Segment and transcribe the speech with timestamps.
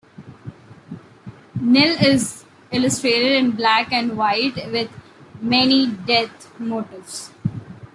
[1.61, 4.89] "Nil" is illustrated in black and white with
[5.39, 7.29] many death motifs.